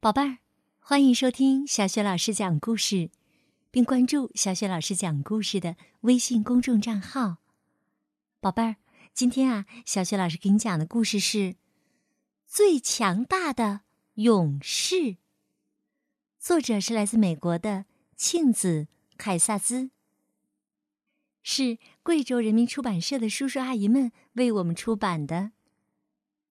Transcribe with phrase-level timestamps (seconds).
[0.00, 0.38] 宝贝儿，
[0.78, 3.10] 欢迎收听小雪老师讲故事，
[3.72, 7.38] 并关注小雪老师讲故事的微信公众账号。
[8.38, 8.76] 宝贝儿，
[9.12, 11.38] 今天啊，小雪老师给你讲的故事是
[12.46, 13.80] 《最强大的
[14.14, 14.94] 勇士》，
[16.38, 17.86] 作者是来自美国的
[18.16, 18.86] 庆子
[19.16, 19.90] 凯萨兹，
[21.42, 25.50] 是贵州人民出版社的叔叔阿姨们为我们出版的。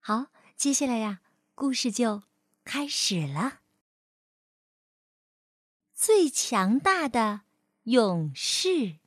[0.00, 0.26] 好，
[0.56, 1.20] 接下来呀，
[1.54, 2.24] 故事就
[2.68, 3.60] 开始了。
[5.94, 7.40] 最强大的
[7.84, 8.98] 勇士，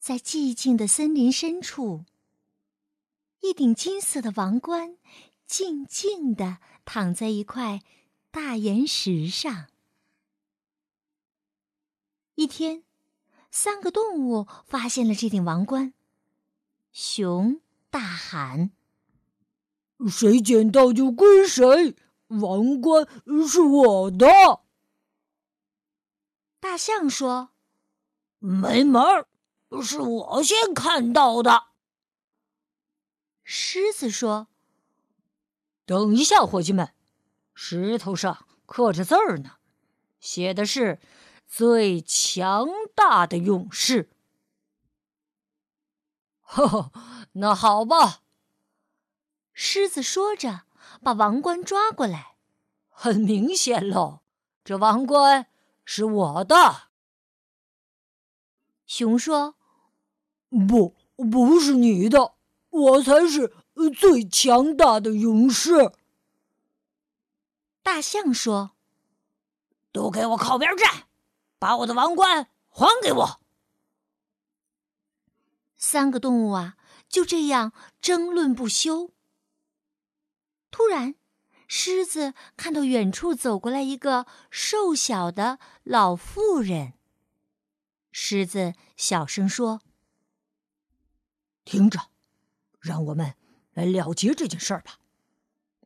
[0.00, 2.04] 在寂静的森林深处，
[3.38, 4.98] 一顶金色的王冠
[5.46, 7.84] 静静地躺在一块
[8.32, 9.68] 大岩石上。
[12.34, 12.82] 一天，
[13.52, 15.94] 三个动物发现了这顶王冠。
[16.90, 18.72] 熊大喊
[20.08, 21.96] ：“谁捡到就归谁，
[22.28, 23.06] 王冠
[23.48, 24.26] 是我的。”
[26.60, 27.50] 大象说
[28.38, 29.26] ：“没门儿，
[29.82, 31.64] 是我先看到的。”
[33.44, 34.48] 狮子说
[35.84, 36.94] ：“等一下，伙计们，
[37.54, 39.56] 石头上刻着字儿呢，
[40.20, 41.00] 写的是
[41.46, 44.10] ‘最强大的勇士’。”
[46.40, 46.92] 呵呵，
[47.32, 48.21] 那好吧。
[49.72, 50.64] 狮子说着，
[51.02, 52.36] 把王冠抓过来。
[52.90, 54.20] 很明显喽，
[54.62, 55.46] 这王冠
[55.82, 56.90] 是我的。
[58.84, 59.54] 熊说
[60.68, 62.34] ：“不，不是你的，
[62.68, 63.50] 我才是
[63.98, 65.90] 最强大的勇士。”
[67.82, 68.72] 大象说
[69.90, 71.04] ：“都给我靠边站，
[71.58, 73.40] 把我的王冠还给我。”
[75.78, 76.76] 三个动物啊，
[77.08, 77.72] 就这样
[78.02, 79.14] 争论不休。
[80.72, 81.14] 突然，
[81.68, 86.94] 狮子看到远处走过来一个瘦小的老妇人。
[88.10, 89.82] 狮子小声说
[91.64, 92.08] ：“听着，
[92.80, 93.34] 让我们
[93.74, 94.98] 来了结这件事儿吧。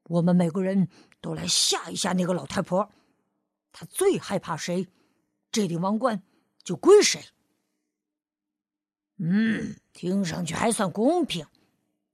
[0.04, 0.88] 我们每个人
[1.20, 2.91] 都来吓一吓那个老太婆，
[3.72, 4.88] 她最害怕谁，
[5.50, 6.22] 这顶王冠
[6.62, 7.20] 就归谁。”
[9.18, 11.47] 嗯，听上去还算公平。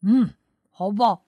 [0.01, 0.35] 嗯，
[0.71, 1.21] 好吧。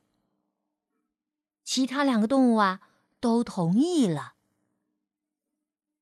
[1.65, 2.81] 其他两个动物啊，
[3.19, 4.35] 都同意了。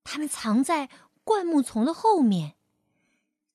[0.05, 0.91] 他们藏在
[1.25, 2.57] 灌木丛的后面，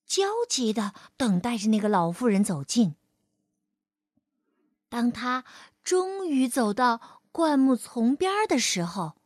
[0.06, 2.96] 焦急的等待着那个老妇人走近。
[4.88, 5.44] 当他
[5.84, 9.18] 终于走到灌木丛边的时候，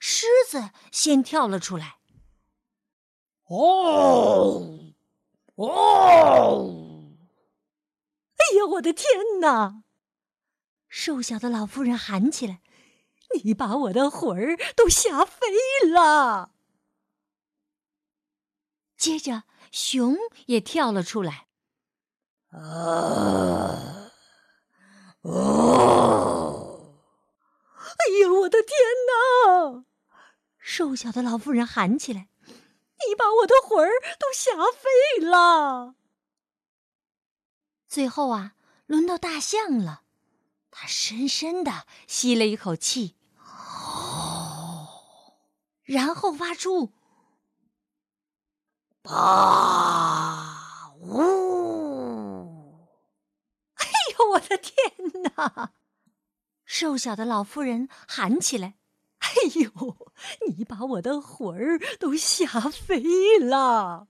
[0.00, 1.98] 狮子先跳了出来。
[3.46, 4.92] 哦！
[5.54, 7.14] 哦！
[8.34, 9.06] 哎呀，我的天
[9.40, 9.83] 哪！
[10.96, 12.60] 瘦小的老妇人喊起来
[13.42, 15.40] ：“你把我的魂儿都吓飞
[15.90, 16.52] 了！”
[18.96, 20.16] 接着，熊
[20.46, 21.48] 也跳了出来。
[22.52, 24.12] 啊！
[25.22, 26.94] 哦！
[27.76, 28.78] 哎呀，我的天
[29.08, 29.84] 哪！
[30.58, 32.28] 瘦小的老妇人喊起来。
[33.08, 35.96] 你把我的魂儿都吓飞了。
[37.88, 38.54] 最后啊，
[38.86, 40.03] 轮到大象了，
[40.76, 43.14] 他深深的吸了一口气，
[45.84, 46.92] 然后发出
[49.06, 52.74] “啊呜”。
[53.78, 53.86] 哎
[54.18, 54.74] 呦，我的天
[55.36, 55.72] 哪！
[56.64, 58.74] 瘦小的老妇人喊起来。
[59.18, 60.12] 哎呦！
[60.48, 64.08] 你把我的魂儿都吓飞了，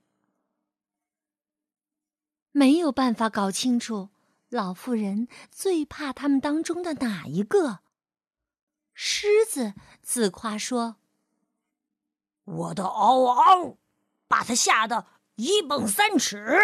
[2.51, 4.09] 没有办法搞清楚
[4.55, 7.79] 老妇人最怕他们当中的哪一个。
[8.93, 10.95] 狮子自夸说
[12.45, 13.77] ：“我的嗷嗷，
[14.29, 16.57] 把他吓得一蹦三尺。”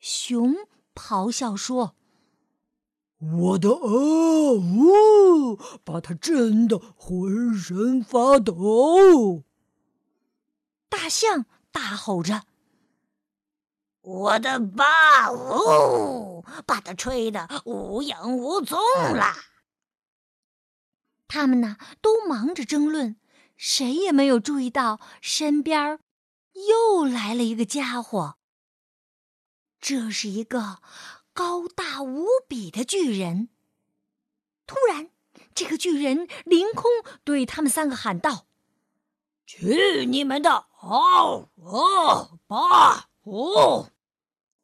[0.00, 0.54] 熊
[0.94, 1.94] 咆哮说。
[3.18, 9.44] 我的嗷呜，把他震得浑身发抖。
[10.88, 12.44] 大象大吼着
[14.06, 18.78] ：“我的吧呜，把他吹得无影无踪
[19.12, 19.34] 了。”
[21.26, 23.16] 他们呢，都忙着争论，
[23.56, 25.98] 谁也没有注意到身边
[26.52, 28.36] 又来了一个家伙。
[29.80, 30.80] 这是一个。
[31.36, 33.50] 高大无比的巨人。
[34.66, 35.10] 突然，
[35.54, 36.84] 这个巨人凌空
[37.24, 38.46] 对他们三个喊道
[39.44, 40.64] ：“去你们的！
[40.80, 43.90] 哦哦八哦，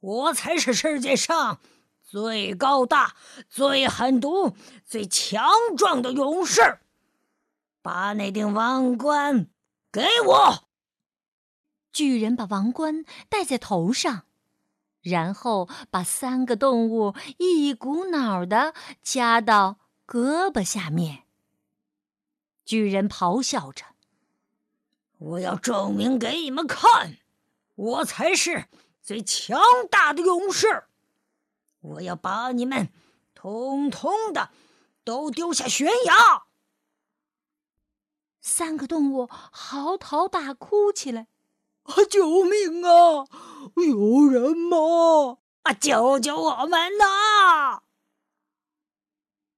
[0.03, 1.61] 我才是世界上
[2.03, 3.15] 最高大、
[3.49, 6.81] 最狠毒、最强壮的勇士。
[7.83, 9.49] 把那顶王冠
[9.93, 10.65] 给我。
[11.93, 14.25] 巨人把王冠戴在头上，
[15.03, 21.25] 然后把三个动物一股脑的夹到胳膊下面。
[22.65, 23.85] 巨人咆哮着
[25.19, 27.19] ：“我要证明给你们看，
[27.75, 28.67] 我才是
[29.03, 29.61] 最强
[29.91, 30.85] 大的勇士！
[31.81, 32.93] 我要把你们
[33.35, 34.51] 通通的
[35.03, 36.47] 都丢下悬崖！”
[38.41, 41.27] 三个动物嚎啕大哭起来
[41.83, 43.27] ：“啊，救命啊！
[43.77, 45.39] 有人吗？
[45.63, 47.83] 啊，救救我们呐！”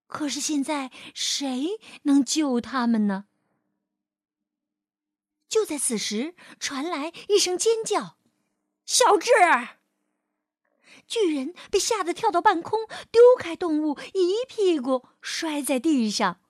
[0.06, 3.26] 可是现在谁能救他们呢？
[5.48, 8.16] 就在此时，传来一声尖叫
[8.84, 9.30] ：“小智！”
[11.06, 16.40] 巨人被吓得跳到半空，丢开动物，一屁股摔在地上。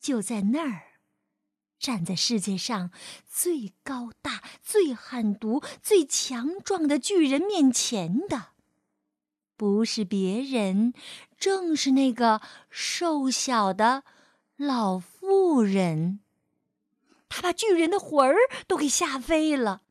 [0.00, 0.94] 就在那儿，
[1.78, 2.90] 站在世界上
[3.28, 8.52] 最高大、最狠毒、最强壮的巨人面前的，
[9.56, 10.94] 不是别人，
[11.38, 12.40] 正是那个
[12.70, 14.02] 瘦小的
[14.56, 16.20] 老妇人。
[17.28, 18.34] 他把巨人的魂儿
[18.66, 19.82] 都给吓飞了。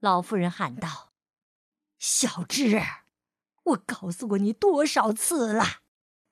[0.00, 1.12] 老妇人喊道
[1.98, 2.80] ：“小智，
[3.64, 5.64] 我告诉过你多少次了？”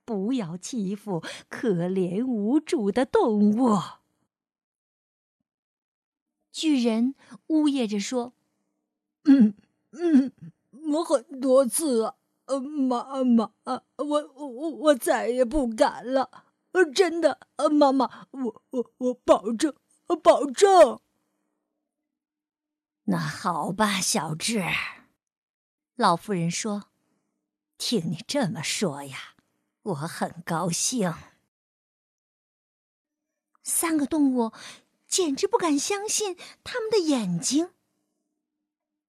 [0.05, 3.81] 不要欺负可怜无助的动物。
[6.53, 7.15] 巨人
[7.47, 8.35] 呜咽着说
[9.25, 9.55] ：“嗯
[9.93, 10.31] 嗯，
[10.93, 12.15] 我很多次啊，
[12.61, 16.45] 妈妈，我我我再也不敢了，
[16.95, 17.41] 真的，
[17.73, 19.75] 妈妈，我我我保证，
[20.23, 21.01] 保证。”
[23.05, 24.65] 那好吧，小智。
[25.95, 26.89] 老妇人说
[27.77, 29.35] ：“听你这么说呀。”
[29.85, 31.15] 我很高兴。
[33.63, 34.53] 三个动物
[35.07, 37.73] 简直不敢相信他们的眼睛。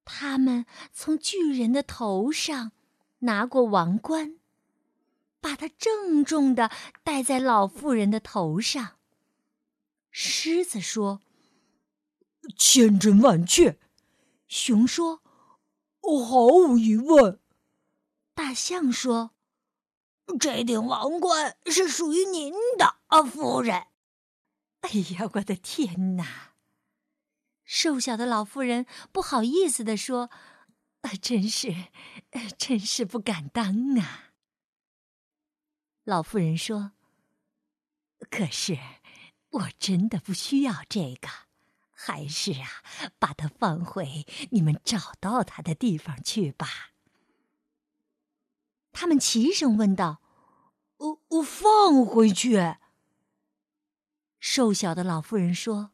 [0.03, 2.73] 他们从巨人的头上
[3.19, 4.37] 拿过王冠，
[5.39, 6.69] 把它郑重的
[7.01, 8.97] 戴在老妇人的头上。
[10.11, 11.21] 狮子说
[12.59, 13.79] ：“千真万确。”
[14.47, 15.21] 熊说
[16.01, 17.39] ：“毫无疑问。”
[18.33, 19.31] 大象说。
[20.39, 23.87] 这顶王冠是属于您的，啊，夫人。
[24.81, 26.55] 哎呀，我的天哪！
[27.63, 30.31] 瘦小的老妇人不好意思地说
[31.01, 31.75] ：“啊真是，
[32.57, 34.33] 真是不敢当啊。”
[36.03, 36.93] 老妇人说
[38.31, 38.79] ：“可是，
[39.51, 41.29] 我真的不需要这个，
[41.95, 42.83] 还是啊，
[43.17, 46.91] 把它放回你们找到它的地方去吧。”
[48.93, 50.21] 他们齐声问道
[50.97, 52.75] ：“我我放回去？”
[54.39, 55.91] 瘦小的老妇人说：“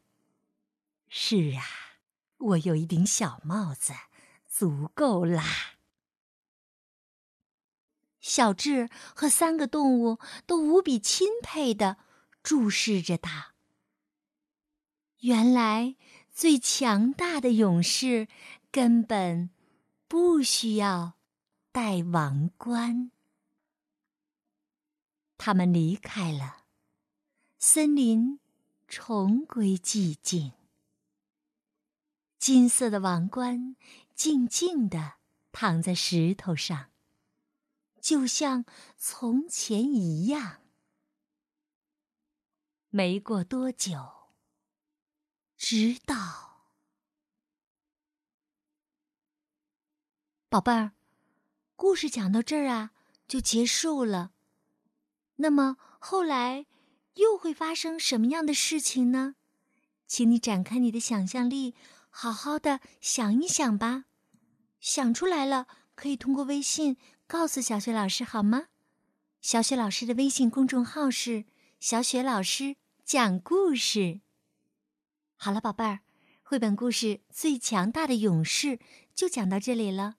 [1.08, 1.64] 是啊，
[2.36, 3.94] 我有一顶小帽子，
[4.46, 5.44] 足够啦。”
[8.20, 11.96] 小智和三个动物都无比钦佩的
[12.42, 13.51] 注视着他。
[15.22, 15.96] 原来，
[16.32, 18.28] 最强大的勇士
[18.70, 19.50] 根本
[20.06, 21.14] 不需要。
[21.74, 23.12] 戴王冠，
[25.38, 26.64] 他们离开了，
[27.58, 28.40] 森林
[28.86, 30.52] 重归寂静。
[32.38, 33.74] 金色的王冠
[34.14, 35.14] 静静地
[35.50, 36.90] 躺在石头上，
[37.98, 38.66] 就像
[38.98, 40.60] 从前一样。
[42.90, 44.21] 没过多久，
[45.64, 46.66] 直到
[50.48, 50.90] 宝贝儿。
[51.76, 52.90] 故事讲到这儿啊，
[53.28, 54.32] 就结束了。
[55.36, 56.66] 那么后来
[57.14, 59.36] 又会发生什么样的事情呢？
[60.08, 61.76] 请你展开你的想象力，
[62.10, 64.06] 好好的想一想吧。
[64.80, 66.96] 想出来了，可以通过微信
[67.28, 68.66] 告诉小雪老师好吗？
[69.40, 71.44] 小雪老师的微信公众号是
[71.78, 74.22] “小雪老师讲故事”。
[75.44, 75.98] 好了，宝贝儿，
[76.44, 78.76] 绘本故事《最强大的勇士》
[79.12, 80.18] 就讲到这里了。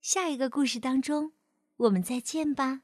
[0.00, 1.34] 下一个故事当中，
[1.76, 2.82] 我们再见吧。